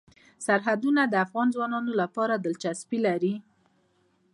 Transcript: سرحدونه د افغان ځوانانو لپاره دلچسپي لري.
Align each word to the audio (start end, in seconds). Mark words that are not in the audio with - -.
سرحدونه 0.45 1.01
د 1.07 1.13
افغان 1.25 1.47
ځوانانو 1.55 1.91
لپاره 2.01 2.33
دلچسپي 2.37 2.99
لري. 3.07 3.33